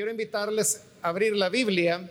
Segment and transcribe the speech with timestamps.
[0.00, 2.10] quiero invitarles a abrir la Biblia.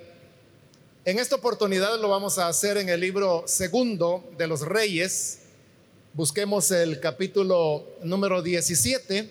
[1.05, 5.39] En esta oportunidad lo vamos a hacer en el libro segundo de los Reyes.
[6.13, 9.28] Busquemos el capítulo número 17.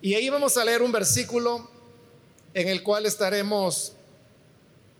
[0.00, 1.68] Y ahí vamos a leer un versículo
[2.54, 3.94] en el cual estaremos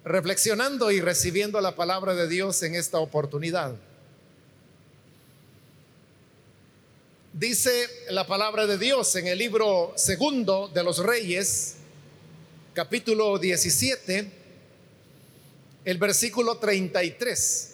[0.05, 3.77] reflexionando y recibiendo la palabra de Dios en esta oportunidad.
[7.33, 11.77] Dice la palabra de Dios en el libro segundo de los Reyes,
[12.75, 14.33] capítulo 17,
[15.85, 17.69] el versículo 33.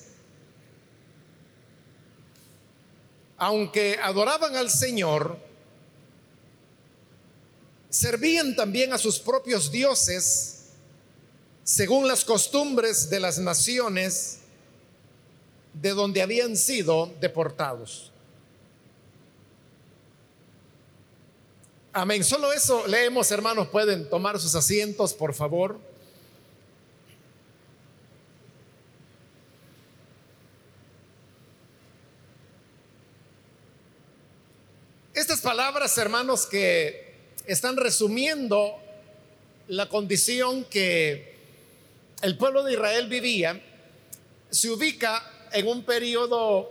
[3.37, 5.39] Aunque adoraban al Señor,
[7.89, 10.55] servían también a sus propios dioses
[11.63, 14.39] según las costumbres de las naciones
[15.75, 18.11] de donde habían sido deportados.
[21.93, 22.23] Amén.
[22.23, 23.69] Solo eso leemos, hermanos.
[23.69, 25.81] Pueden tomar sus asientos, por favor.
[35.15, 37.15] Estas palabras, hermanos, que
[37.47, 38.77] están resumiendo
[39.67, 41.37] la condición que
[42.21, 43.61] el pueblo de Israel vivía,
[44.51, 46.71] se ubica en un periodo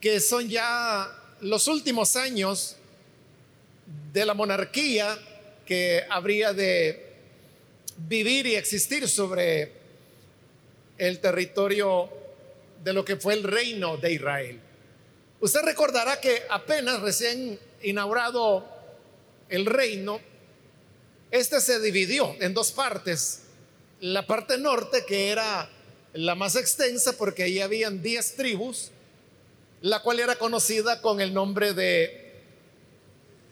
[0.00, 2.76] que son ya los últimos años
[4.14, 5.18] de la monarquía
[5.66, 7.14] que habría de
[7.96, 9.72] vivir y existir sobre
[10.96, 12.08] el territorio
[12.84, 14.60] de lo que fue el reino de Israel.
[15.40, 18.64] Usted recordará que apenas recién inaugurado
[19.48, 20.20] el reino,
[21.32, 23.40] este se dividió en dos partes.
[23.98, 25.68] La parte norte, que era
[26.12, 28.92] la más extensa porque ahí habían 10 tribus,
[29.80, 32.23] la cual era conocida con el nombre de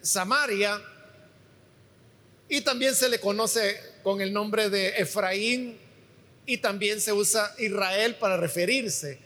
[0.03, 0.83] Samaria
[2.49, 5.79] y también se le conoce con el nombre de Efraín
[6.45, 9.19] y también se usa Israel para referirse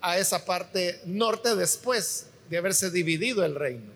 [0.00, 3.92] a esa parte norte después de haberse dividido el reino.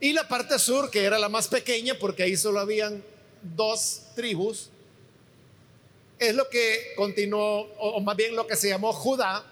[0.00, 3.04] Y la parte sur, que era la más pequeña, porque ahí solo habían
[3.40, 4.68] dos tribus,
[6.18, 9.44] es lo que continuó, o más bien lo que se llamó Judá,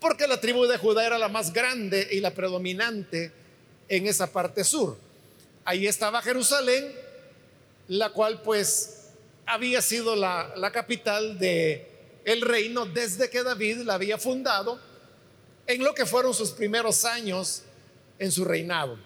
[0.00, 3.32] porque la tribu de Judá era la más grande y la predominante
[3.92, 4.96] en esa parte sur.
[5.66, 6.94] Ahí estaba Jerusalén,
[7.88, 9.08] la cual pues
[9.44, 11.86] había sido la, la capital de
[12.24, 14.80] el reino desde que David la había fundado
[15.66, 17.64] en lo que fueron sus primeros años
[18.18, 18.98] en su reinado.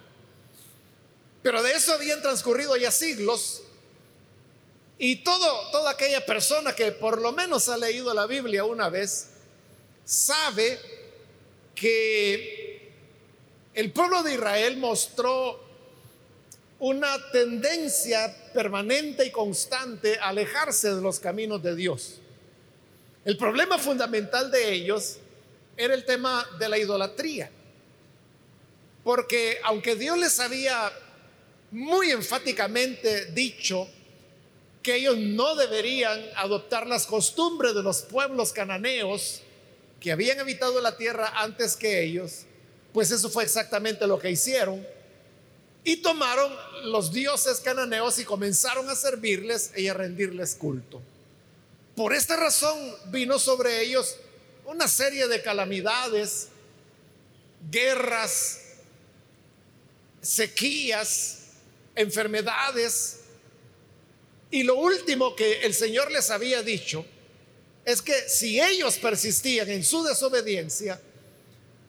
[1.43, 3.65] Pero de eso habían transcurrido ya siglos
[4.99, 9.31] y todo, toda aquella persona que por lo menos ha leído la Biblia una vez
[10.05, 10.79] sabe
[11.75, 12.56] que
[13.77, 15.61] el pueblo de Israel mostró
[16.79, 22.15] una tendencia permanente y constante a alejarse de los caminos de Dios.
[23.27, 25.19] El problema fundamental de ellos
[25.77, 27.51] era el tema de la idolatría.
[29.05, 30.91] Porque aunque Dios les había
[31.71, 33.87] muy enfáticamente dicho
[34.83, 39.43] que ellos no deberían adoptar las costumbres de los pueblos cananeos
[40.01, 42.47] que habían habitado la tierra antes que ellos,
[42.97, 44.83] pues eso fue exactamente lo que hicieron.
[45.85, 46.51] Y tomaron
[46.85, 51.03] los dioses cananeos y comenzaron a servirles y a rendirles culto.
[51.95, 54.17] Por esta razón vino sobre ellos
[54.65, 56.49] una serie de calamidades,
[57.71, 58.61] guerras,
[60.23, 61.41] sequías,
[61.97, 63.19] enfermedades.
[64.51, 67.05] Y lo último que el Señor les había dicho
[67.85, 70.99] es que si ellos persistían en su desobediencia,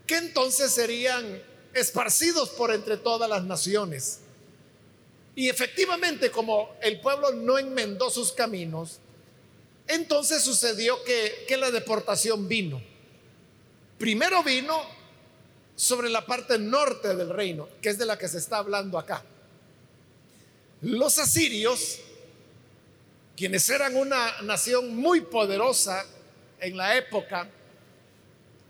[0.07, 4.22] que entonces serían esparcidos por entre todas las naciones.
[5.35, 9.00] Y efectivamente, como el pueblo no enmendó sus caminos,
[9.88, 12.81] entonces sucedió que, que la deportación vino.
[14.00, 14.81] Primero vino
[15.75, 19.23] sobre la parte norte del reino, que es de la que se está hablando acá.
[20.81, 22.00] Los asirios,
[23.35, 26.05] quienes eran una nación muy poderosa
[26.59, 27.49] en la época,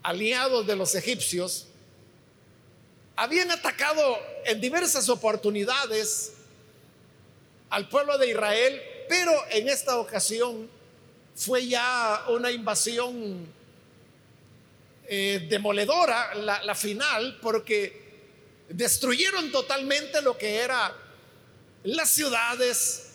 [0.08, 1.66] aliados de los egipcios,
[3.14, 6.32] habían atacado en diversas oportunidades
[7.68, 10.70] al pueblo de Israel, pero en esta ocasión
[11.34, 13.52] fue ya una invasión
[15.06, 18.08] eh, demoledora, la, la final, porque
[18.70, 20.90] destruyeron totalmente lo que era
[21.82, 23.10] las ciudades,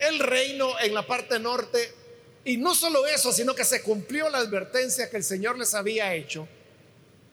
[0.00, 1.97] el reino en la parte norte
[2.44, 6.14] y no solo eso, sino que se cumplió la advertencia que el Señor les había
[6.14, 6.48] hecho.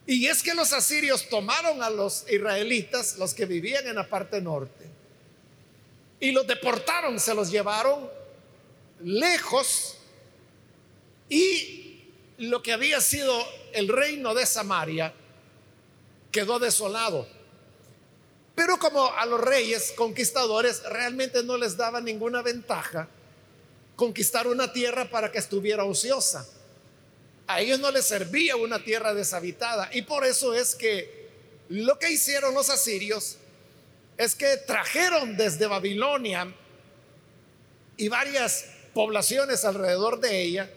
[0.07, 4.41] Y es que los asirios tomaron a los israelitas, los que vivían en la parte
[4.41, 4.85] norte,
[6.19, 8.09] y los deportaron, se los llevaron
[9.01, 9.97] lejos
[11.29, 12.03] y
[12.37, 13.33] lo que había sido
[13.73, 15.13] el reino de Samaria
[16.31, 17.27] quedó desolado.
[18.55, 23.09] Pero como a los reyes conquistadores realmente no les daba ninguna ventaja
[23.95, 26.47] conquistar una tierra para que estuviera ociosa.
[27.47, 29.89] A ellos no les servía una tierra deshabitada.
[29.93, 31.29] Y por eso es que
[31.69, 33.37] lo que hicieron los asirios
[34.17, 36.53] es que trajeron desde Babilonia
[37.97, 40.69] y varias poblaciones alrededor de ella,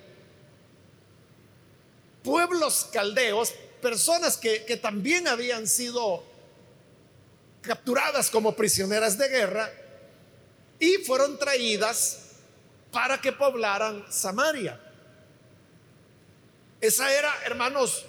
[2.22, 6.24] pueblos caldeos, personas que, que también habían sido
[7.62, 9.72] capturadas como prisioneras de guerra
[10.80, 12.27] y fueron traídas
[12.90, 14.80] para que poblaran Samaria.
[16.80, 18.06] Esa era, hermanos,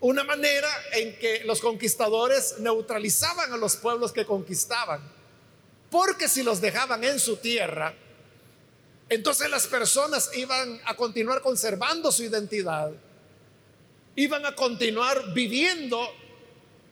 [0.00, 5.00] una manera en que los conquistadores neutralizaban a los pueblos que conquistaban.
[5.90, 7.94] Porque si los dejaban en su tierra,
[9.08, 12.90] entonces las personas iban a continuar conservando su identidad,
[14.16, 16.08] iban a continuar viviendo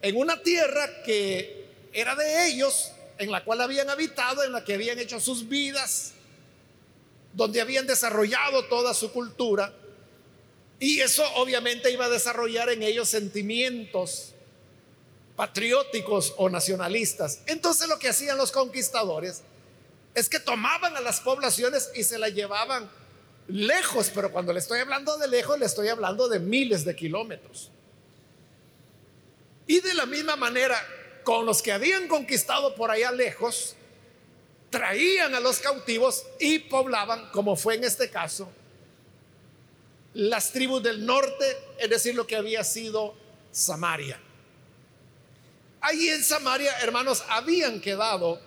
[0.01, 4.75] en una tierra que era de ellos, en la cual habían habitado, en la que
[4.75, 6.14] habían hecho sus vidas,
[7.35, 9.75] donde habían desarrollado toda su cultura.
[10.81, 14.35] Y eso obviamente iba a desarrollar en ellos sentimientos
[15.37, 17.41] patrióticos o nacionalistas.
[17.47, 19.43] Entonces lo que hacían los conquistadores
[20.15, 22.89] es que tomaban a las poblaciones y se las llevaban
[23.49, 27.71] lejos, pero cuando le estoy hablando de lejos, le estoy hablando de miles de kilómetros.
[29.67, 30.77] Y de la misma manera,
[31.25, 33.77] con los que habían conquistado por allá lejos,
[34.75, 38.51] traían a los cautivos y poblaban, como fue en este caso,
[40.15, 41.45] las tribus del norte,
[41.79, 43.15] es decir, lo que había sido
[43.53, 44.19] Samaria.
[45.81, 48.41] Allí en Samaria, hermanos, habían quedado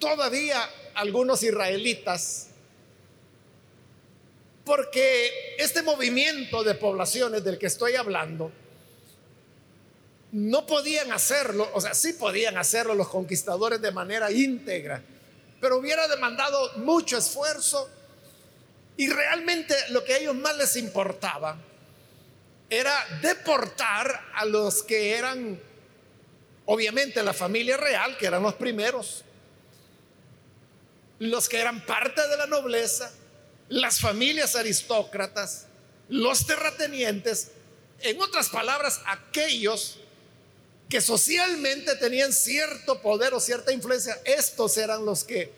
[0.00, 2.48] todavía algunos israelitas,
[4.64, 8.50] porque este movimiento de poblaciones del que estoy hablando,
[10.32, 15.04] no podían hacerlo, o sea, sí podían hacerlo los conquistadores de manera íntegra,
[15.60, 17.90] pero hubiera demandado mucho esfuerzo.
[18.96, 21.56] Y realmente lo que a ellos más les importaba
[22.70, 25.60] era deportar a los que eran,
[26.64, 29.24] obviamente, la familia real, que eran los primeros,
[31.18, 33.12] los que eran parte de la nobleza,
[33.68, 35.66] las familias aristócratas,
[36.08, 37.52] los terratenientes,
[38.00, 39.98] en otras palabras, aquellos
[40.88, 45.52] que socialmente tenían cierto poder o cierta influencia, estos eran los que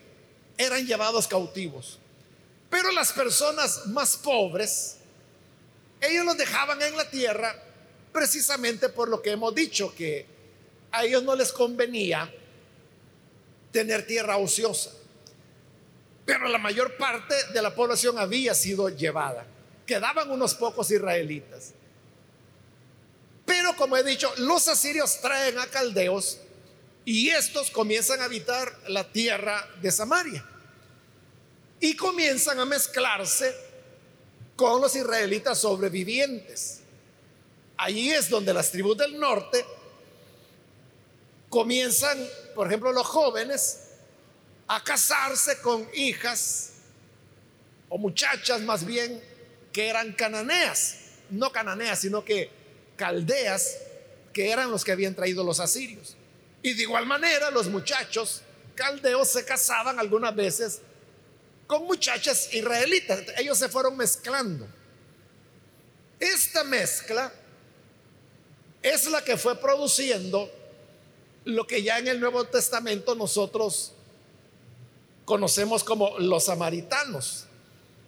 [0.57, 1.99] eran llevados cautivos.
[2.71, 4.97] Pero las personas más pobres,
[6.01, 7.63] ellos los dejaban en la tierra
[8.13, 10.27] precisamente por lo que hemos dicho, que
[10.91, 12.33] a ellos no les convenía
[13.71, 14.93] tener tierra ociosa.
[16.25, 19.47] Pero la mayor parte de la población había sido llevada.
[19.87, 21.73] Quedaban unos pocos israelitas.
[23.49, 26.37] Pero como he dicho, los asirios traen a caldeos
[27.07, 30.45] y estos comienzan a habitar la tierra de Samaria.
[31.81, 33.57] Y comienzan a mezclarse
[34.55, 36.81] con los israelitas sobrevivientes.
[37.79, 39.65] Allí es donde las tribus del norte
[41.49, 42.19] comienzan,
[42.55, 43.93] por ejemplo, los jóvenes
[44.67, 46.73] a casarse con hijas
[47.89, 49.23] o muchachas más bien
[49.73, 50.97] que eran cananeas,
[51.31, 52.58] no cananeas, sino que
[52.99, 53.79] caldeas
[54.35, 56.17] que eran los que habían traído los asirios.
[56.63, 58.43] Y de igual manera los muchachos
[58.75, 60.81] caldeos se casaban algunas veces
[61.67, 63.23] con muchachas israelitas.
[63.39, 64.69] Ellos se fueron mezclando.
[66.21, 67.33] Esta mezcla
[68.83, 70.51] es la que fue produciendo
[71.45, 73.93] lo que ya en el Nuevo Testamento nosotros
[75.25, 77.47] conocemos como los samaritanos.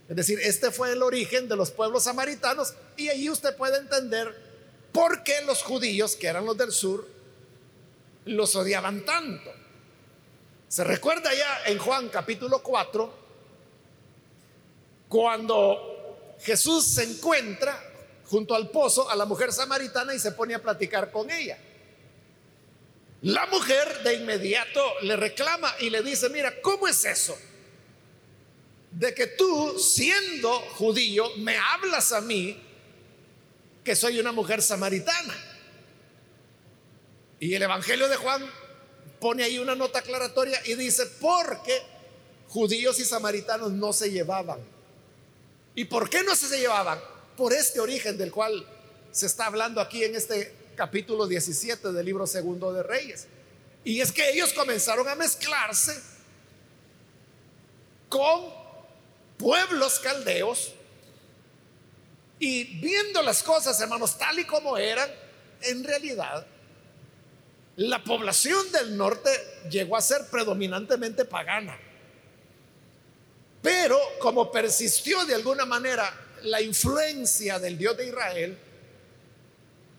[0.08, 4.49] Es decir, este fue el origen de los pueblos samaritanos y ahí usted puede entender
[4.92, 7.06] ¿Por qué los judíos, que eran los del sur,
[8.24, 9.52] los odiaban tanto?
[10.68, 13.14] Se recuerda ya en Juan capítulo 4,
[15.08, 17.82] cuando Jesús se encuentra
[18.26, 21.58] junto al pozo a la mujer samaritana y se pone a platicar con ella.
[23.22, 27.36] La mujer de inmediato le reclama y le dice, mira, ¿cómo es eso?
[28.92, 32.58] De que tú, siendo judío, me hablas a mí
[33.96, 35.34] soy una mujer samaritana.
[37.38, 38.44] Y el Evangelio de Juan
[39.18, 41.80] pone ahí una nota aclaratoria y dice, porque
[42.48, 44.58] judíos y samaritanos no se llevaban.
[45.74, 46.98] ¿Y por qué no se llevaban?
[47.36, 48.66] Por este origen del cual
[49.12, 53.26] se está hablando aquí en este capítulo 17 del libro segundo de Reyes.
[53.84, 55.98] Y es que ellos comenzaron a mezclarse
[58.08, 58.44] con
[59.38, 60.74] pueblos caldeos
[62.40, 65.08] y viendo las cosas, hermanos, tal y como eran,
[65.60, 66.46] en realidad,
[67.76, 69.30] la población del norte
[69.70, 71.78] llegó a ser predominantemente pagana.
[73.60, 76.12] Pero como persistió de alguna manera
[76.44, 78.58] la influencia del Dios de Israel,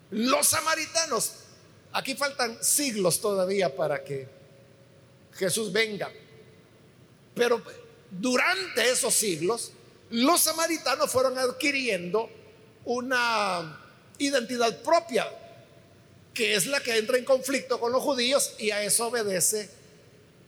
[0.09, 1.33] los samaritanos,
[1.93, 4.27] aquí faltan siglos todavía para que
[5.35, 6.11] Jesús venga,
[7.35, 7.61] pero
[8.09, 9.73] durante esos siglos,
[10.11, 12.29] los samaritanos fueron adquiriendo
[12.85, 13.79] una
[14.17, 15.27] identidad propia,
[16.33, 19.69] que es la que entra en conflicto con los judíos y a eso obedece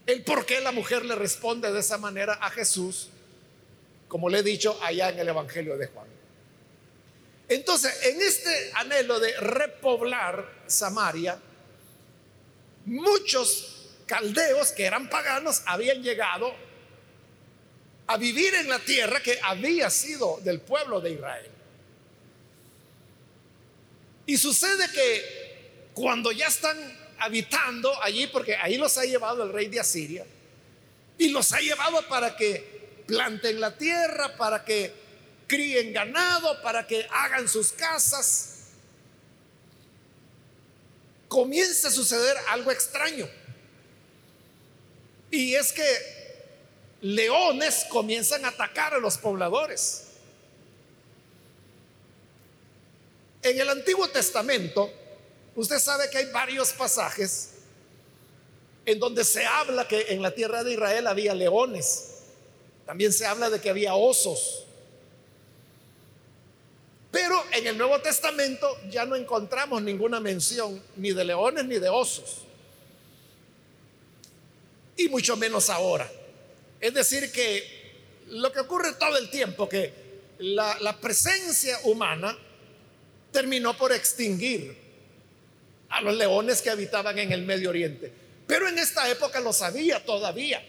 [0.06, 3.08] el por qué la mujer le responde de esa manera a Jesús,
[4.08, 6.06] como le he dicho allá en el Evangelio de Juan.
[7.48, 11.38] Entonces, en este anhelo de repoblar Samaria,
[12.86, 16.54] muchos caldeos que eran paganos habían llegado
[18.06, 21.50] a vivir en la tierra que había sido del pueblo de Israel.
[24.26, 26.76] Y sucede que cuando ya están
[27.18, 30.26] habitando allí, porque ahí los ha llevado el rey de Asiria,
[31.16, 34.92] y los ha llevado para que planten la tierra, para que
[35.46, 38.50] críen ganado, para que hagan sus casas,
[41.28, 43.28] comienza a suceder algo extraño.
[45.30, 46.23] Y es que
[47.04, 50.04] leones comienzan a atacar a los pobladores.
[53.42, 54.90] En el Antiguo Testamento,
[55.54, 57.50] usted sabe que hay varios pasajes
[58.86, 62.22] en donde se habla que en la tierra de Israel había leones.
[62.86, 64.64] También se habla de que había osos.
[67.10, 71.90] Pero en el Nuevo Testamento ya no encontramos ninguna mención ni de leones ni de
[71.90, 72.38] osos.
[74.96, 76.10] Y mucho menos ahora.
[76.84, 79.90] Es decir, que lo que ocurre todo el tiempo, que
[80.36, 82.36] la, presencia humana
[83.32, 84.76] terminó por extinguir
[85.88, 88.12] a los leones que habitaban en el Medio Oriente.
[88.46, 90.62] Pero en esta época lo sabía todavía.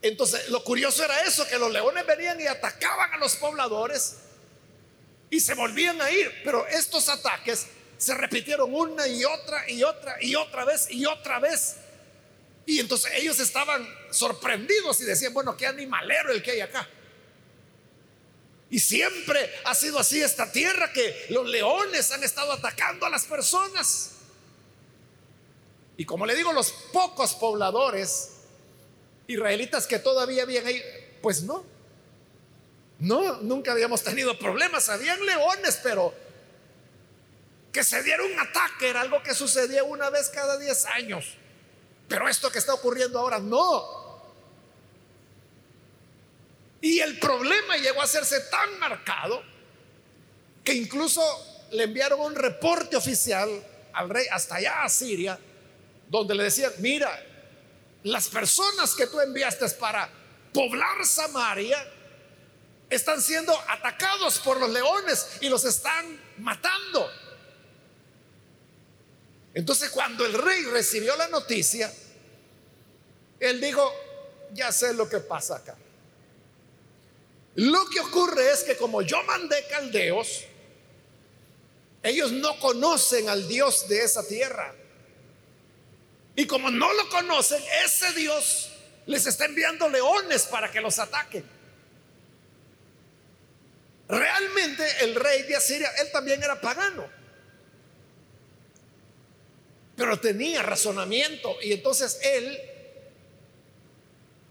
[0.00, 4.18] Entonces, lo curioso era eso, que los leones venían y atacaban a los pobladores
[5.28, 6.30] y se volvían a ir.
[6.44, 7.66] Pero estos ataques
[7.98, 11.78] se repitieron una y otra y otra y otra vez y otra vez
[12.66, 16.88] y entonces ellos estaban sorprendidos y decían, bueno, qué animalero el que hay acá.
[18.70, 23.24] Y siempre ha sido así esta tierra que los leones han estado atacando a las
[23.24, 24.12] personas.
[25.96, 28.30] Y como le digo, los pocos pobladores
[29.26, 30.82] israelitas que todavía habían ahí,
[31.20, 31.64] pues no.
[32.98, 34.88] No, nunca habíamos tenido problemas.
[34.88, 36.14] Habían leones, pero
[37.72, 41.36] que se diera un ataque era algo que sucedía una vez cada 10 años.
[42.12, 44.20] Pero esto que está ocurriendo ahora, no.
[46.82, 49.42] Y el problema llegó a hacerse tan marcado
[50.62, 51.22] que incluso
[51.70, 53.48] le enviaron un reporte oficial
[53.94, 55.38] al rey hasta allá a Siria,
[56.06, 57.18] donde le decían, mira,
[58.02, 60.10] las personas que tú enviaste para
[60.52, 61.82] poblar Samaria
[62.90, 67.10] están siendo atacados por los leones y los están matando.
[69.54, 71.92] Entonces cuando el rey recibió la noticia,
[73.38, 73.92] él dijo,
[74.52, 75.76] ya sé lo que pasa acá.
[77.56, 80.44] Lo que ocurre es que como yo mandé caldeos,
[82.02, 84.74] ellos no conocen al Dios de esa tierra.
[86.34, 88.70] Y como no lo conocen, ese Dios
[89.04, 91.44] les está enviando leones para que los ataquen.
[94.08, 97.21] Realmente el rey de Asiria, él también era pagano
[99.96, 102.58] pero tenía razonamiento y entonces él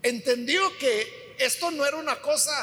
[0.04, 2.54] entendió que esto no era una cosa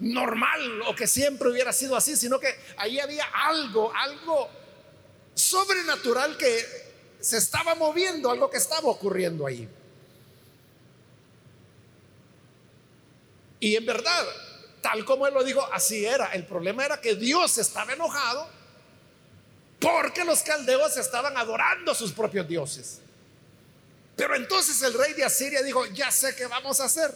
[0.00, 4.48] normal o que siempre hubiera sido así, sino que ahí había algo, algo
[5.34, 6.64] sobrenatural que
[7.20, 9.68] se estaba moviendo, algo que estaba ocurriendo ahí.
[13.58, 14.26] Y en verdad,
[14.82, 16.26] tal como él lo dijo, así era.
[16.34, 18.48] El problema era que Dios estaba enojado
[19.78, 23.00] porque los caldeos estaban adorando a sus propios dioses.
[24.16, 27.14] Pero entonces el rey de Asiria dijo, ya sé qué vamos a hacer.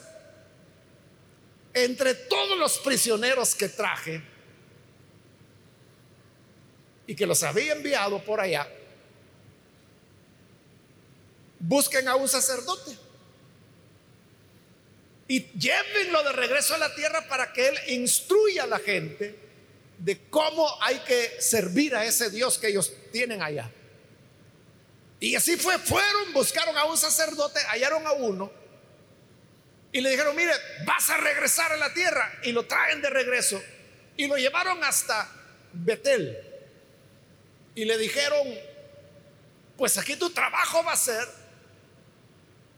[1.73, 4.23] Entre todos los prisioneros que traje
[7.07, 8.69] y que los había enviado por allá,
[11.59, 12.99] busquen a un sacerdote
[15.31, 19.50] y llévenlo de regreso a la tierra para que él instruya a la gente
[20.01, 23.71] de cómo hay que servir a ese Dios que ellos tienen allá.
[25.21, 28.51] Y así fue, fueron, buscaron a un sacerdote, hallaron a uno
[29.93, 30.53] Y le dijeron, mire,
[30.87, 32.33] vas a regresar a la tierra.
[32.45, 33.63] Y lo traen de regreso.
[34.17, 35.31] Y lo llevaron hasta
[35.73, 36.39] Betel.
[37.75, 38.49] Y le dijeron,
[39.77, 41.27] pues aquí tu trabajo va a ser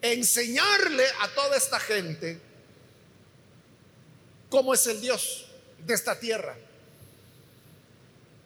[0.00, 2.40] enseñarle a toda esta gente
[4.50, 5.46] cómo es el Dios
[5.78, 6.56] de esta tierra.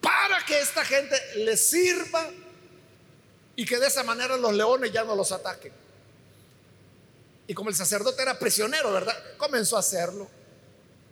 [0.07, 2.31] Para que esta gente le sirva
[3.57, 5.73] y que de esa manera los leones ya no los ataquen.
[7.49, 9.21] Y como el sacerdote era prisionero, ¿verdad?
[9.37, 10.31] Comenzó a hacerlo.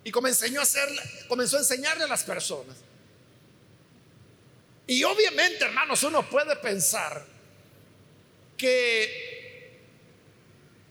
[0.05, 0.89] Y comenzó a, hacer,
[1.27, 2.77] comenzó a enseñarle a las personas.
[4.87, 7.27] Y obviamente, hermanos, uno puede pensar
[8.57, 9.81] que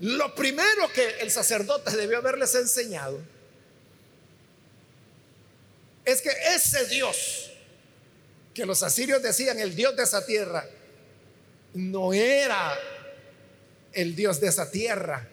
[0.01, 3.21] lo primero que el sacerdote debió haberles enseñado
[6.03, 7.52] es que ese Dios
[8.53, 10.65] que los asirios decían el Dios de esa tierra,
[11.73, 12.77] no era
[13.93, 15.27] el Dios de esa tierra,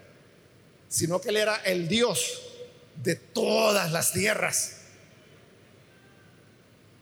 [0.89, 2.43] sino que Él era el Dios
[2.97, 4.77] de todas las tierras.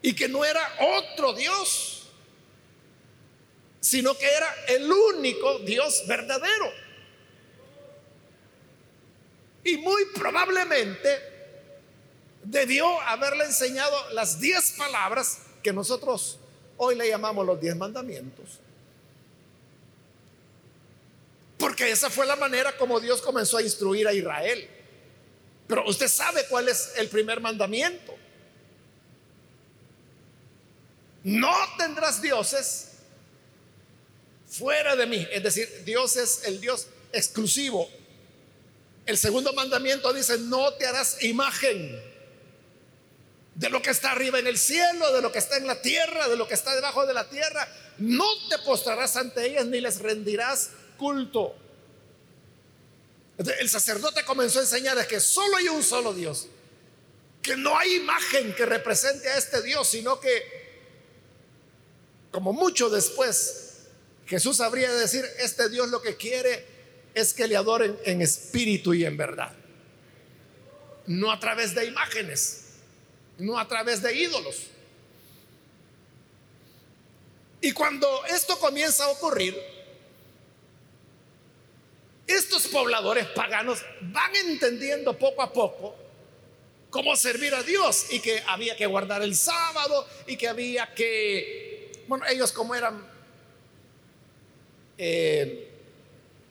[0.03, 2.09] Y que no era otro Dios,
[3.81, 6.73] sino que era el único Dios verdadero.
[9.65, 11.19] Y muy probablemente
[12.45, 16.39] debió haberle enseñado las diez palabras que nosotros
[16.79, 18.47] hoy le llamamos los diez mandamientos.
[21.59, 24.67] Porque esa fue la manera como Dios comenzó a instruir a Israel.
[25.67, 28.15] Pero usted sabe cuál es el primer mandamiento.
[31.23, 32.93] No tendrás dioses
[34.49, 35.29] fuera de mí.
[35.31, 37.91] Es decir, Dios es el Dios exclusivo.
[39.05, 42.18] El segundo mandamiento dice, no te harás imagen
[43.59, 46.29] de lo que está arriba en el cielo, de lo que está en la tierra,
[46.29, 47.69] de lo que está debajo de la tierra.
[47.99, 51.57] No te postrarás ante ellas ni les rendirás culto.
[53.37, 56.47] El sacerdote comenzó a enseñar que solo hay un solo Dios,
[57.43, 60.31] que no hay imagen que represente a este Dios, sino que,
[62.31, 63.79] como mucho después,
[64.27, 66.65] Jesús habría de decir, este Dios lo que quiere
[67.13, 69.53] es que le adoren en espíritu y en verdad,
[71.09, 72.68] no a través de imágenes,
[73.39, 74.67] no a través de ídolos.
[77.61, 79.57] Y cuando esto comienza a ocurrir,
[82.27, 85.97] estos pobladores paganos van entendiendo poco a poco
[86.91, 92.05] cómo servir a Dios y que había que guardar el sábado y que había que,
[92.07, 93.03] bueno, ellos como eran
[94.99, 95.69] eh,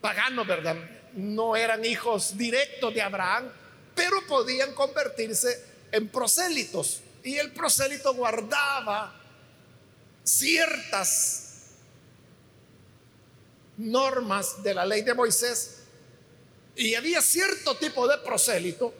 [0.01, 0.77] paganos, ¿verdad?
[1.13, 3.51] No eran hijos directos de Abraham,
[3.95, 7.01] pero podían convertirse en prosélitos.
[7.23, 9.13] Y el prosélito guardaba
[10.23, 11.47] ciertas
[13.77, 15.77] normas de la ley de Moisés
[16.75, 18.93] y había cierto tipo de prosélito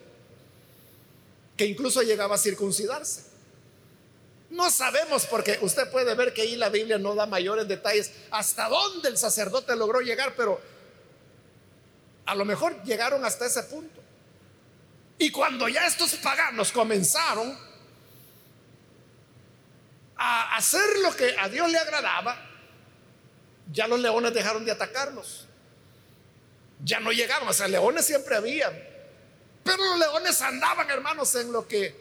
[1.55, 3.23] que incluso llegaba a circuncidarse.
[4.49, 8.69] No sabemos porque usted puede ver que ahí la Biblia no da mayores detalles hasta
[8.69, 10.61] dónde el sacerdote logró llegar, pero
[12.25, 14.01] a lo mejor llegaron hasta ese punto.
[15.19, 17.57] Y cuando ya estos paganos comenzaron
[20.15, 22.37] a hacer lo que a Dios le agradaba,
[23.71, 25.45] ya los leones dejaron de atacarlos.
[26.83, 28.71] Ya no llegaron, o sea, leones siempre habían.
[29.63, 31.95] Pero los leones andaban, hermanos, en lo que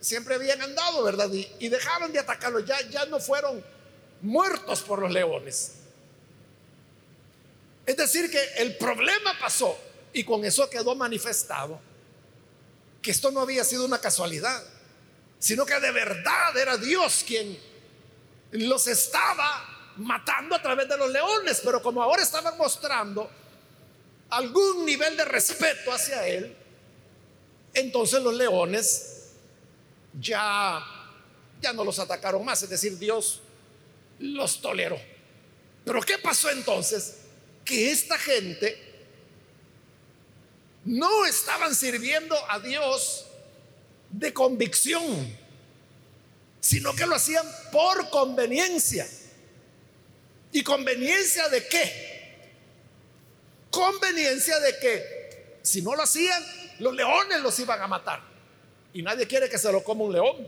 [0.00, 1.30] siempre habían andado, ¿verdad?
[1.32, 3.64] Y, dejaron de atacarlos, ya, ya no fueron
[4.20, 5.76] muertos por los leones.
[7.86, 9.78] Es decir, que el problema pasó
[10.14, 11.78] y con eso quedó manifestado
[13.02, 14.64] que esto no había sido una casualidad,
[15.38, 17.58] sino que de verdad era Dios quien
[18.52, 23.30] los estaba matando a través de los leones, pero como ahora estaban mostrando
[24.30, 26.56] algún nivel de respeto hacia él,
[27.74, 29.32] entonces los leones
[30.18, 30.82] ya
[31.60, 33.40] ya no los atacaron más, es decir, Dios
[34.18, 35.00] los toleró.
[35.84, 37.16] Pero ¿qué pasó entonces?
[37.64, 38.93] Que esta gente
[40.84, 43.26] no estaban sirviendo a Dios
[44.10, 45.36] de convicción,
[46.60, 49.06] sino que lo hacían por conveniencia.
[50.52, 52.48] ¿Y conveniencia de qué?
[53.70, 56.42] Conveniencia de que si no lo hacían,
[56.78, 58.22] los leones los iban a matar.
[58.92, 60.46] Y nadie quiere que se lo coma un león.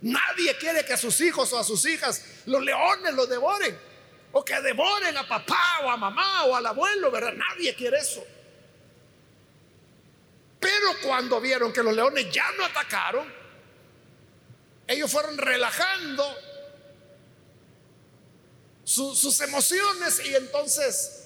[0.00, 3.78] Nadie quiere que a sus hijos o a sus hijas los leones los devoren.
[4.32, 7.34] O que devoren a papá o a mamá o al abuelo, ¿verdad?
[7.34, 8.24] Nadie quiere eso.
[10.62, 13.26] Pero cuando vieron que los leones ya no atacaron,
[14.86, 16.24] ellos fueron relajando
[18.84, 21.24] sus emociones y entonces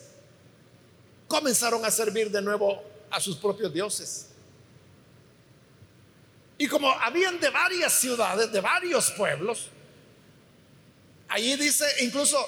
[1.29, 4.29] comenzaron a servir de nuevo a sus propios dioses.
[6.57, 9.69] Y como habían de varias ciudades, de varios pueblos,
[11.29, 12.39] allí dice incluso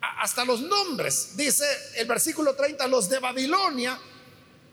[0.00, 1.64] hasta los nombres, dice
[1.96, 3.98] el versículo 30, los de Babilonia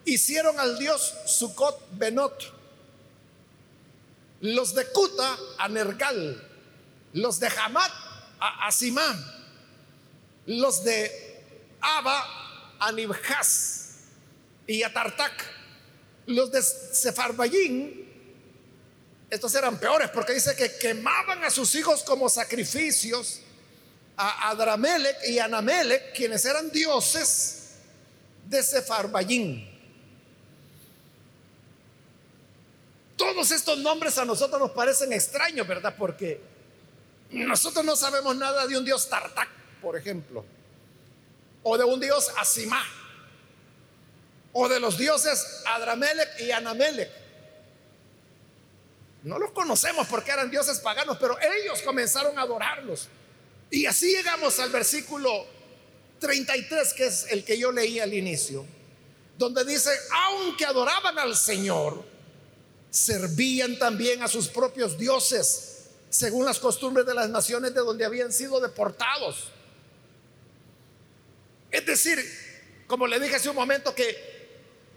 [0.05, 2.53] hicieron al dios Sucot Benot,
[4.41, 6.41] los de Cuta a Nergal,
[7.13, 7.91] los de Hamat
[8.39, 9.23] a Asimán,
[10.45, 11.43] los de
[11.81, 13.95] Abba a Nibhaz
[14.67, 15.33] y a Tartak,
[16.25, 18.09] los de Sefarbayín
[19.29, 23.41] estos eran peores porque dice que quemaban a sus hijos como sacrificios
[24.17, 27.75] a Adramelech y Anamelech, quienes eran dioses
[28.47, 29.68] de Sefarbayín.
[33.19, 35.93] Todos estos nombres a nosotros nos parecen extraños, ¿verdad?
[35.97, 36.39] Porque
[37.31, 39.49] nosotros no sabemos nada de un dios Tartak,
[39.81, 40.45] por ejemplo,
[41.61, 42.81] o de un dios Asimá,
[44.53, 47.11] o de los dioses Adramelech y Anamelech.
[49.23, 53.09] No los conocemos porque eran dioses paganos, pero ellos comenzaron a adorarlos.
[53.69, 55.45] Y así llegamos al versículo
[56.19, 58.65] 33, que es el que yo leí al inicio,
[59.37, 59.91] donde dice,
[60.29, 62.17] aunque adoraban al Señor,
[62.89, 68.31] servían también a sus propios dioses, según las costumbres de las naciones de donde habían
[68.31, 69.51] sido deportados.
[71.71, 72.19] Es decir,
[72.87, 74.39] como le dije hace un momento, que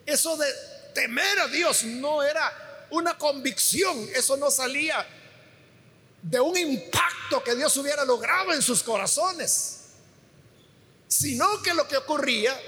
[0.06, 0.46] eso de
[0.94, 5.06] temer a Dios no era una convicción, eso no salía
[6.22, 9.80] de un impacto que Dios hubiera logrado en sus corazones,
[11.08, 12.58] sino que lo que ocurría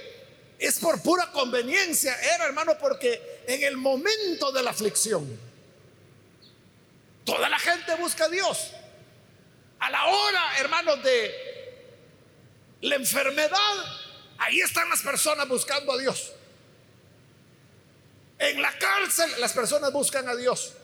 [0.58, 5.38] es por pura conveniencia, era hermano, porque en el momento de la aflicción,
[7.24, 8.70] toda la gente busca a Dios.
[9.80, 11.34] A la hora, hermanos, de
[12.82, 13.74] la enfermedad,
[14.38, 16.32] ahí están las personas buscando a Dios.
[18.38, 20.74] En la cárcel las personas buscan a Dios.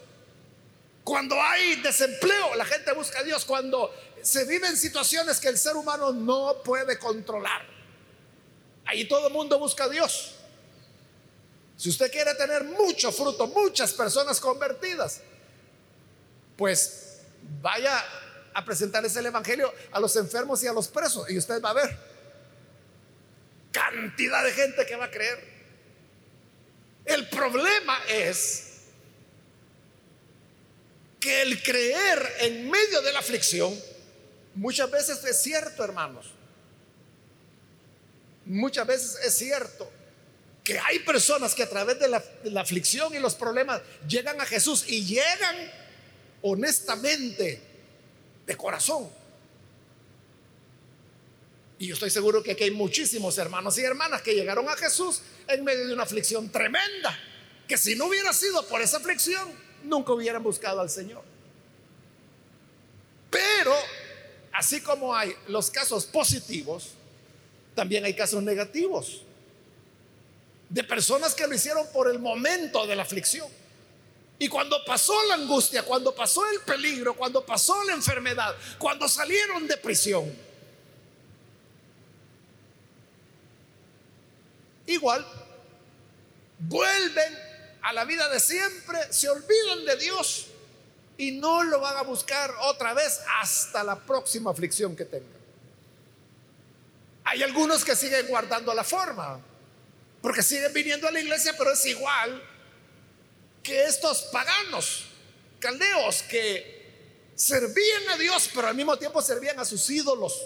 [1.05, 3.44] Cuando hay desempleo, la gente busca a Dios.
[3.44, 7.66] Cuando se viven situaciones que el ser humano no puede controlar,
[8.85, 10.37] ahí todo el mundo busca a Dios.
[11.80, 15.22] Si usted quiere tener mucho fruto, muchas personas convertidas,
[16.54, 17.20] pues
[17.62, 18.04] vaya
[18.52, 21.72] a presentarles el Evangelio a los enfermos y a los presos y usted va a
[21.72, 21.96] ver
[23.72, 25.42] cantidad de gente que va a creer.
[27.06, 28.80] El problema es
[31.18, 33.74] que el creer en medio de la aflicción
[34.54, 36.26] muchas veces es cierto, hermanos.
[38.44, 39.90] Muchas veces es cierto
[40.70, 44.40] que hay personas que a través de la, de la, aflicción y los problemas llegan
[44.40, 45.56] a Jesús y llegan
[46.42, 47.61] honestamente
[48.46, 49.11] de corazón.
[51.80, 55.22] Y yo estoy seguro que aquí hay muchísimos hermanos y hermanas que llegaron a Jesús
[55.48, 57.18] en medio de una aflicción tremenda,
[57.66, 59.52] que si no hubiera sido por esa aflicción,
[59.83, 61.24] nunca hubieran buscado al Señor.
[63.28, 63.74] Pero,
[64.52, 66.90] así como hay los casos positivos,
[67.74, 69.22] también hay casos negativos
[70.70, 73.48] de personas que lo hicieron por el momento de la aflicción.
[74.38, 79.66] Y cuando pasó la angustia, cuando pasó el peligro, cuando pasó la enfermedad, cuando salieron
[79.66, 80.33] de prisión,
[84.87, 85.26] igual,
[86.59, 87.38] vuelven
[87.83, 90.46] a la vida de siempre, se olvidan de Dios
[91.18, 95.40] y no lo van a buscar otra vez hasta la próxima aflicción que tengan.
[97.24, 99.38] Hay algunos que siguen guardando la forma,
[100.22, 102.42] porque siguen viniendo a la iglesia, pero es igual
[103.62, 105.06] que estos paganos,
[105.59, 106.80] caldeos, que
[107.35, 110.42] servían a Dios, pero al mismo tiempo servían a sus ídolos.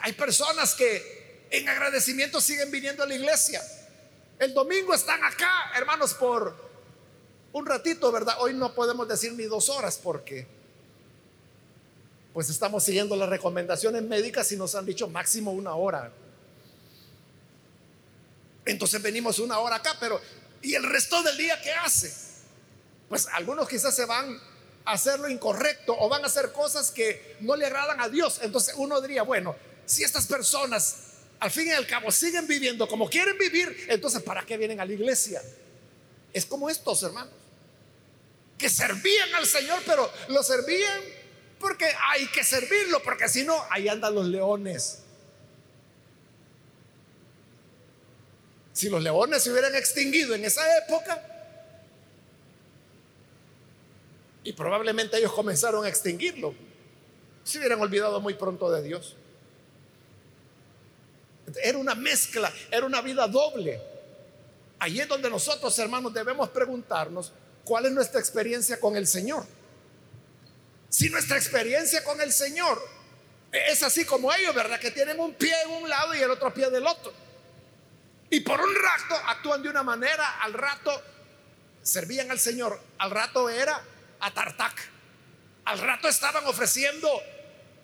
[0.00, 3.62] hay personas que en agradecimiento siguen viniendo a la iglesia.
[4.38, 6.56] El domingo están acá, hermanos, por
[7.52, 8.36] un ratito, ¿verdad?
[8.40, 10.46] Hoy no podemos decir ni dos horas porque
[12.32, 16.12] pues estamos siguiendo las recomendaciones médicas y nos han dicho máximo una hora.
[18.66, 20.20] Entonces venimos una hora acá, pero
[20.62, 22.14] ¿y el resto del día qué hace?
[23.08, 24.40] Pues algunos quizás se van
[24.84, 28.40] a hacer lo incorrecto o van a hacer cosas que no le agradan a Dios.
[28.42, 29.54] Entonces uno diría, bueno,
[29.86, 30.96] si estas personas
[31.40, 34.84] al fin y al cabo siguen viviendo como quieren vivir, entonces ¿para qué vienen a
[34.86, 35.42] la iglesia?
[36.32, 37.32] Es como estos hermanos,
[38.56, 41.02] que servían al Señor, pero lo servían
[41.60, 45.03] porque hay que servirlo, porque si no, ahí andan los leones.
[48.74, 51.22] Si los leones se hubieran extinguido en esa época,
[54.42, 56.52] y probablemente ellos comenzaron a extinguirlo,
[57.44, 59.14] se hubieran olvidado muy pronto de Dios.
[61.62, 63.80] Era una mezcla, era una vida doble.
[64.80, 67.32] Allí es donde nosotros, hermanos, debemos preguntarnos
[67.64, 69.46] cuál es nuestra experiencia con el Señor.
[70.88, 72.82] Si nuestra experiencia con el Señor
[73.52, 74.80] es así como ellos, ¿verdad?
[74.80, 77.23] Que tienen un pie en un lado y el otro pie del otro.
[78.34, 80.90] Y por un rato actúan de una manera, al rato
[81.80, 83.80] servían al Señor, al rato era
[84.18, 84.74] a Tartac,
[85.66, 87.08] al rato estaban ofreciendo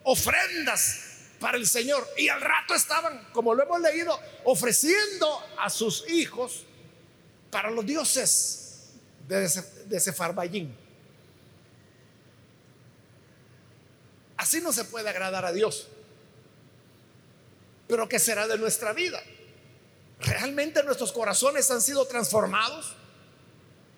[0.02, 1.02] ofrendas
[1.38, 6.64] para el Señor y al rato estaban, como lo hemos leído, ofreciendo a sus hijos
[7.52, 8.88] para los dioses
[9.28, 10.76] de, Sefarbayín.
[14.36, 15.86] Así no se puede agradar a Dios.
[17.86, 19.22] Pero ¿qué será de nuestra vida?
[20.20, 22.94] ¿Realmente nuestros corazones han sido transformados?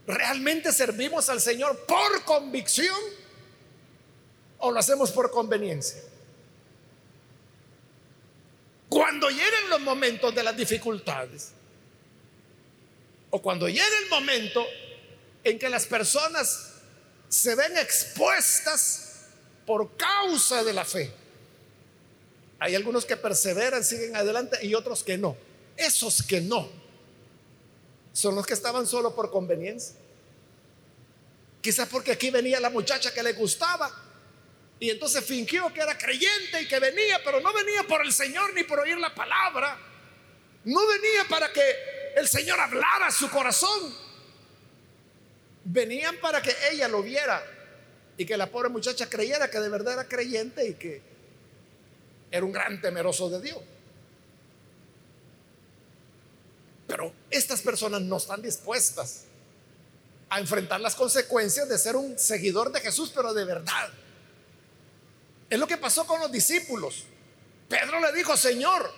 [0.06, 2.98] ¿Realmente servimos al Señor por convicción
[4.58, 6.00] o lo hacemos por conveniencia?
[8.88, 11.52] Cuando lleguen los momentos de las dificultades
[13.30, 14.64] o cuando llegue el momento
[15.42, 16.74] en que las personas
[17.28, 19.28] se ven expuestas
[19.66, 21.12] por causa de la fe,
[22.60, 25.36] hay algunos que perseveran, siguen adelante y otros que no.
[25.76, 26.68] Esos que no
[28.12, 29.96] son los que estaban solo por conveniencia.
[31.60, 33.90] Quizás porque aquí venía la muchacha que le gustaba
[34.80, 38.52] y entonces fingió que era creyente y que venía, pero no venía por el Señor
[38.52, 39.78] ni por oír la palabra.
[40.64, 41.62] No venía para que
[42.16, 43.94] el Señor hablara a su corazón.
[45.64, 47.44] Venían para que ella lo viera
[48.16, 51.00] y que la pobre muchacha creyera que de verdad era creyente y que
[52.30, 53.58] era un gran temeroso de Dios.
[56.92, 59.22] Pero estas personas no están dispuestas
[60.28, 63.88] a enfrentar las consecuencias de ser un seguidor de Jesús, pero de verdad.
[65.48, 67.04] Es lo que pasó con los discípulos.
[67.66, 68.92] Pedro le dijo, Señor,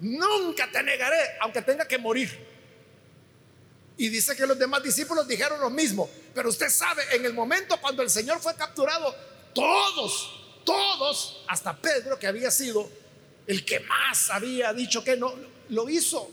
[0.00, 2.42] nunca te negaré, aunque tenga que morir.
[3.98, 6.08] Y dice que los demás discípulos dijeron lo mismo.
[6.34, 9.14] Pero usted sabe, en el momento cuando el Señor fue capturado,
[9.54, 12.90] todos, todos, hasta Pedro, que había sido
[13.46, 15.34] el que más había dicho que no,
[15.68, 16.30] lo hizo.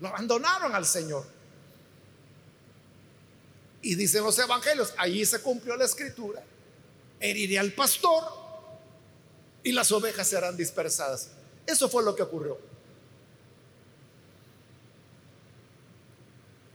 [0.00, 1.24] Lo abandonaron al Señor.
[3.82, 6.42] Y dicen los evangelios, allí se cumplió la escritura.
[7.18, 8.24] Heriré al pastor
[9.62, 11.30] y las ovejas serán dispersadas.
[11.66, 12.58] Eso fue lo que ocurrió.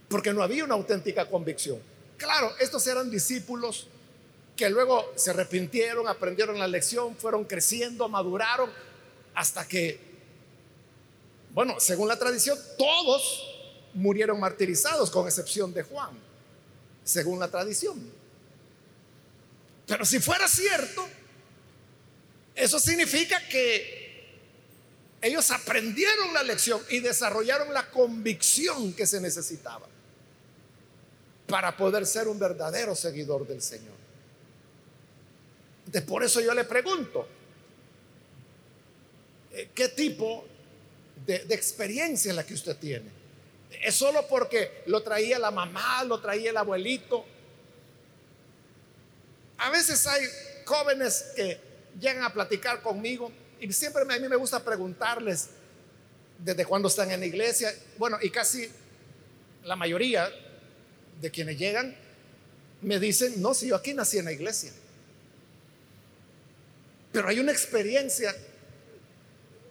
[0.08, 1.80] Porque no había una auténtica convicción.
[2.16, 3.88] Claro, estos eran discípulos
[4.56, 8.70] que luego se arrepintieron, aprendieron la lección, fueron creciendo, maduraron,
[9.34, 10.00] hasta que
[11.56, 13.42] bueno, según la tradición, todos
[13.94, 16.10] murieron martirizados, con excepción de Juan,
[17.02, 18.12] según la tradición.
[19.86, 21.08] Pero si fuera cierto,
[22.54, 24.36] eso significa que
[25.22, 29.86] ellos aprendieron la lección y desarrollaron la convicción que se necesitaba
[31.46, 33.96] para poder ser un verdadero seguidor del Señor.
[35.86, 37.26] Entonces, por eso yo le pregunto,
[39.52, 40.44] eh, ¿qué tipo
[41.26, 43.10] de, experiencia la que usted tiene.
[43.82, 47.24] Es solo porque lo traía la mamá, lo traía el abuelito.
[49.58, 50.24] A veces hay
[50.64, 51.60] jóvenes que
[52.00, 55.48] llegan a platicar conmigo y siempre a mí me gusta preguntarles
[56.38, 57.74] desde cuando están en la iglesia.
[57.98, 58.70] Bueno, y casi
[59.64, 60.30] la mayoría
[61.20, 61.96] de quienes llegan
[62.82, 64.72] me dicen, no, si yo aquí nací en la iglesia.
[67.12, 68.34] Pero hay una experiencia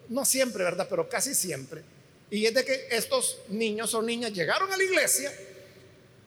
[0.08, 0.86] no siempre, ¿verdad?
[0.88, 1.82] Pero casi siempre.
[2.30, 5.32] Y es de que estos niños o niñas llegaron a la iglesia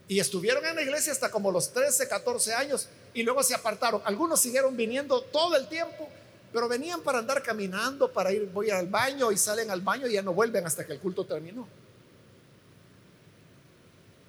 [0.07, 4.01] y estuvieron en la iglesia hasta como los 13, 14 años y luego se apartaron.
[4.05, 6.09] Algunos siguieron viniendo todo el tiempo,
[6.53, 10.13] pero venían para andar caminando, para ir, voy al baño y salen al baño y
[10.13, 11.67] ya no vuelven hasta que el culto terminó.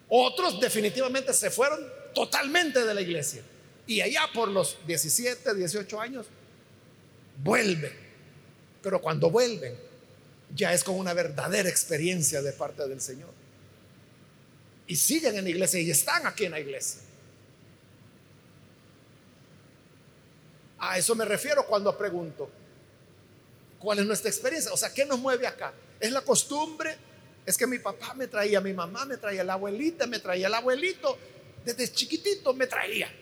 [0.09, 1.81] Otros definitivamente se fueron
[2.15, 3.43] totalmente de la iglesia.
[3.87, 6.27] Y allá por los 17, 18 años,
[7.43, 8.10] vuelven
[8.83, 9.77] pero cuando vuelven,
[10.55, 13.31] ya es con una verdadera experiencia de parte del Señor.
[14.87, 17.01] Y siguen en la iglesia y están aquí en la iglesia.
[20.79, 22.51] A eso me refiero cuando pregunto,
[23.79, 24.73] ¿cuál es nuestra experiencia?
[24.73, 25.73] O sea, ¿qué nos mueve acá?
[26.01, 26.97] ¿Es la costumbre?
[27.45, 30.55] Es que mi papá me traía, mi mamá me traía, la abuelita me traía, el
[30.55, 31.17] abuelito
[31.65, 33.13] desde chiquitito me traía.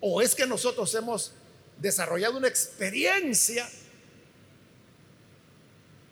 [0.00, 1.32] ¿O es que nosotros hemos
[1.78, 3.68] desarrollado una experiencia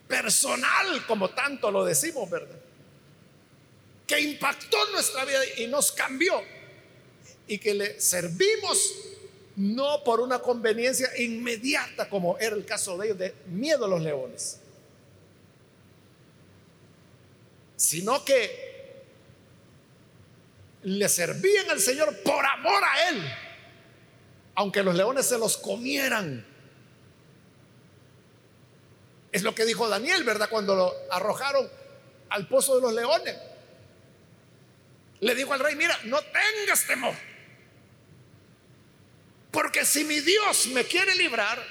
[0.07, 2.59] personal, como tanto lo decimos, ¿verdad?
[4.05, 6.41] Que impactó nuestra vida y nos cambió
[7.47, 8.95] y que le servimos
[9.57, 14.01] no por una conveniencia inmediata como era el caso de ellos, de miedo a los
[14.01, 14.59] leones,
[17.75, 18.67] sino que
[20.83, 23.23] le servían al Señor por amor a Él,
[24.57, 26.43] aunque los leones se los comieran.
[29.31, 30.49] Es lo que dijo Daniel, ¿verdad?
[30.49, 31.69] Cuando lo arrojaron
[32.29, 33.37] al pozo de los leones.
[35.19, 37.13] Le dijo al rey, mira, no tengas temor.
[39.51, 41.63] Porque si mi Dios me quiere librar,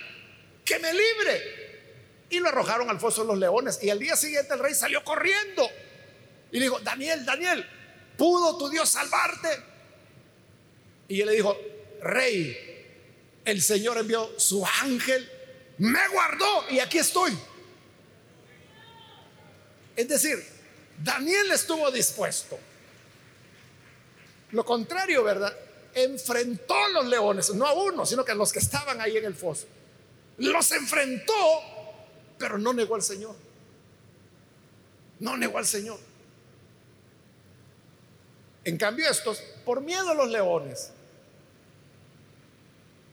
[0.64, 2.26] que me libre.
[2.30, 3.82] Y lo arrojaron al foso de los leones.
[3.82, 5.68] Y al día siguiente el rey salió corriendo.
[6.52, 7.68] Y dijo, Daniel, Daniel,
[8.16, 9.48] ¿pudo tu Dios salvarte?
[11.08, 11.58] Y él le dijo,
[12.00, 12.75] rey,
[13.46, 15.26] el Señor envió su ángel,
[15.78, 17.36] me guardó y aquí estoy.
[19.96, 20.44] Es decir,
[21.02, 22.58] Daniel estuvo dispuesto.
[24.50, 25.56] Lo contrario, ¿verdad?
[25.96, 29.24] enfrentó a los leones, no a uno, sino que a los que estaban ahí en
[29.24, 29.66] el foso.
[30.36, 31.32] Los enfrentó,
[32.38, 33.34] pero no negó al Señor.
[35.20, 35.98] No negó al Señor.
[38.64, 40.90] En cambio estos, por miedo a los leones,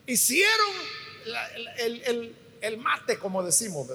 [0.05, 0.71] hicieron
[1.77, 3.87] el, mate, como decimos,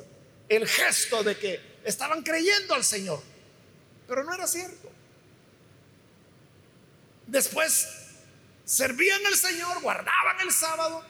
[0.48, 3.22] el gesto de que estaban creyendo al Señor,
[4.06, 4.90] pero no era cierto.
[7.26, 7.88] Después
[8.64, 11.02] servían al Señor, guardaban el sábado,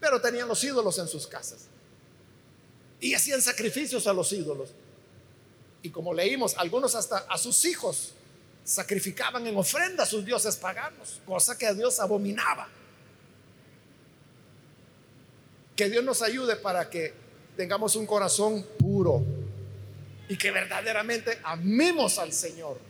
[0.00, 1.66] pero tenían los ídolos en sus casas.
[3.00, 4.70] Y hacían sacrificios a los ídolos.
[5.82, 8.12] Y como leímos, algunos hasta a sus hijos
[8.64, 12.68] sacrificaban en ofrenda a sus dioses paganos, cosa que a Dios abominaba.
[15.78, 17.14] Que Dios nos ayude para que
[17.56, 19.22] tengamos un corazón puro
[20.28, 22.80] y que verdaderamente amemos al Señor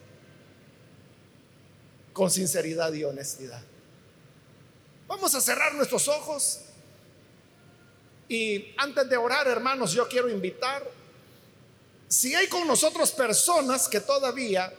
[2.14, 3.60] con sinceridad y honestidad.
[5.06, 6.60] Vamos a cerrar nuestros ojos
[8.26, 10.82] y antes de orar, hermanos, yo quiero invitar,
[12.08, 14.72] si hay con nosotros personas que todavía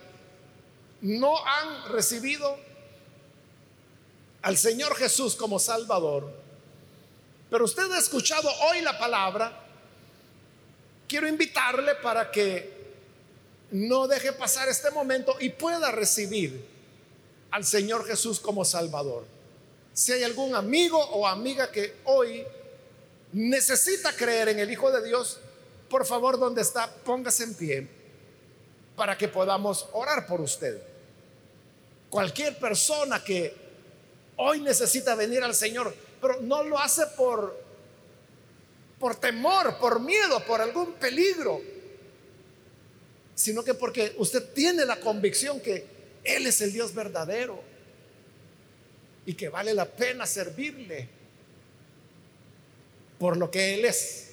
[1.01, 2.57] no han recibido
[4.41, 6.38] al Señor Jesús como Salvador,
[7.49, 9.65] pero usted ha escuchado hoy la palabra,
[11.07, 12.79] quiero invitarle para que
[13.71, 16.65] no deje pasar este momento y pueda recibir
[17.51, 19.25] al Señor Jesús como Salvador.
[19.93, 22.45] Si hay algún amigo o amiga que hoy
[23.33, 25.39] necesita creer en el Hijo de Dios,
[25.89, 27.88] por favor, donde está, póngase en pie
[28.95, 30.81] para que podamos orar por usted.
[32.09, 33.55] Cualquier persona que
[34.38, 37.69] hoy necesita venir al Señor, pero no lo hace por
[38.99, 41.62] por temor, por miedo, por algún peligro,
[43.34, 45.86] sino que porque usted tiene la convicción que
[46.23, 47.63] él es el Dios verdadero
[49.25, 51.08] y que vale la pena servirle
[53.17, 54.32] por lo que Él es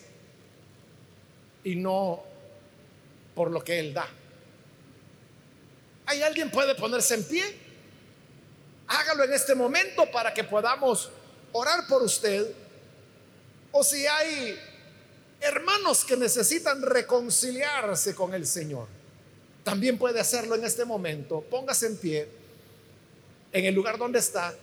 [1.64, 2.22] y no
[3.34, 4.08] por lo que Él da.
[6.06, 7.44] ¿Hay alguien puede ponerse en pie?
[8.86, 11.10] Hágalo en este momento para que podamos
[11.56, 12.52] orar por usted.
[13.72, 14.58] O si hay
[15.40, 18.88] hermanos que necesitan reconciliarse con el Señor
[19.66, 21.40] también puede hacerlo en este momento.
[21.40, 22.28] Póngase en pie
[23.52, 24.54] en el lugar donde está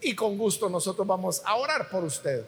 [0.00, 2.44] y con gusto nosotros vamos a orar por usted.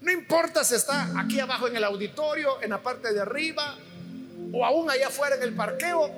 [0.00, 3.78] No importa si está aquí abajo en el auditorio, en la parte de arriba
[4.52, 6.10] o aún allá afuera en el parqueo,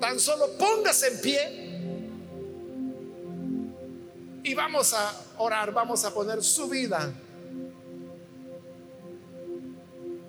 [0.00, 1.69] tan solo póngase en pie
[4.42, 7.12] y vamos a orar, vamos a poner su vida,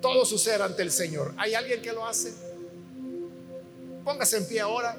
[0.02, 1.34] todo su ser ante el Señor.
[1.38, 2.34] ¿Hay alguien que lo hace?
[4.04, 4.98] Póngase en pie ahora.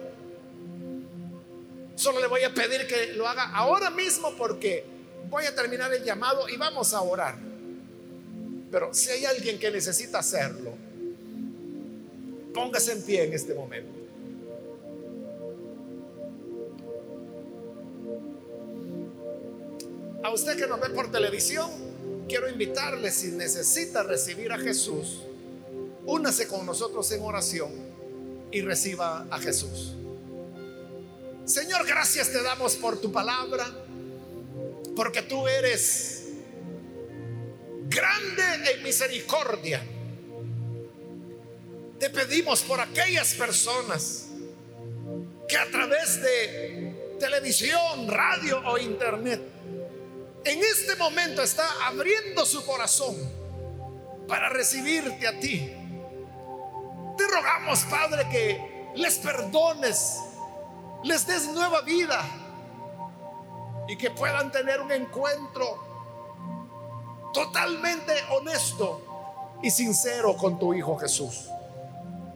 [1.97, 4.85] Solo le voy a pedir que lo haga ahora mismo porque
[5.29, 7.37] voy a terminar el llamado y vamos a orar.
[8.71, 10.73] Pero si hay alguien que necesita hacerlo,
[12.55, 14.02] póngase en pie en este momento.
[20.23, 21.71] A usted que nos ve por televisión,
[22.29, 25.23] quiero invitarle si necesita recibir a Jesús,
[26.07, 27.71] únase con nosotros en oración
[28.53, 29.95] y reciba a Jesús.
[31.45, 33.67] Señor, gracias te damos por tu palabra,
[34.95, 36.29] porque tú eres
[37.89, 38.43] grande
[38.75, 39.83] en misericordia.
[41.99, 44.29] Te pedimos por aquellas personas
[45.49, 49.41] que a través de televisión, radio o internet,
[50.45, 53.17] en este momento está abriendo su corazón
[54.29, 55.77] para recibirte a ti
[57.17, 60.19] te rogamos, Padre, que les perdones,
[61.05, 62.23] les des nueva vida,
[63.89, 71.49] y que puedan tener un encuentro totalmente honesto y sincero con tu Hijo Jesús.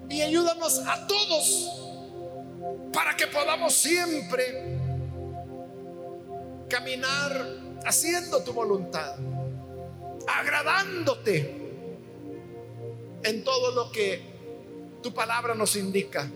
[0.08, 1.82] Y ayúdanos a todos
[2.92, 4.78] para que podamos siempre
[6.68, 9.16] caminar haciendo tu voluntad,
[10.26, 11.62] agradándote
[13.22, 14.22] en todo lo que
[15.02, 16.28] tu palabra nos indica.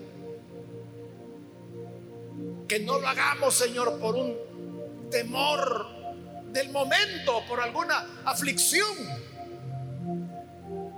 [2.68, 4.36] Que no lo hagamos, Señor, por un
[5.10, 5.88] temor
[6.52, 8.96] del momento, por alguna aflicción,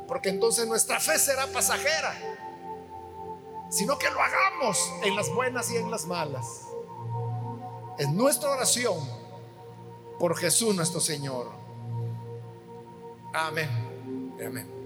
[0.07, 2.15] porque entonces nuestra fe será pasajera,
[3.71, 6.45] sino que lo hagamos en las buenas y en las malas.
[7.99, 9.22] Es nuestra oración
[10.23, 11.51] por Jesús nuestro Señor.
[13.35, 13.69] Amén.
[14.47, 14.82] Amén.